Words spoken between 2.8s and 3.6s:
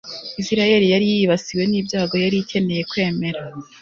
kwemera